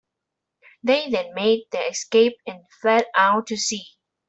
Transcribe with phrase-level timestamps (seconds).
[0.81, 3.85] They then made their escape and fled out to sea.